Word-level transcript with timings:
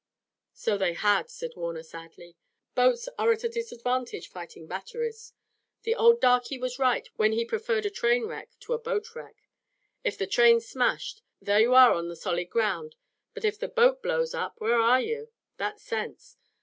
"So 0.55 0.79
they 0.79 0.93
had," 0.93 1.29
said 1.29 1.51
Warner 1.55 1.83
sadly. 1.83 2.35
"Boats 2.73 3.07
are 3.19 3.31
at 3.31 3.43
a 3.43 3.47
disadvantage 3.47 4.29
fighting 4.29 4.65
batteries. 4.65 5.33
The 5.83 5.93
old 5.93 6.19
darky 6.19 6.57
was 6.57 6.79
right 6.79 7.07
when 7.17 7.33
he 7.33 7.45
preferred 7.45 7.85
a 7.85 7.91
train 7.91 8.25
wreck 8.25 8.49
to 8.61 8.73
a 8.73 8.79
boat 8.79 9.13
wreck, 9.13 9.35
'ef 10.03 10.17
the 10.17 10.25
train's 10.25 10.67
smashed, 10.67 11.21
thar 11.45 11.59
you 11.59 11.75
are 11.75 11.93
on 11.93 12.07
the 12.07 12.15
solid 12.15 12.49
ground, 12.49 12.95
but 13.35 13.45
ef 13.45 13.59
the 13.59 13.67
boat 13.67 14.01
blows 14.01 14.33
up, 14.33 14.59
whar 14.59 14.99
is 14.99 15.05
you?' 15.05 15.29
That's 15.57 15.83
sense. 15.83 16.35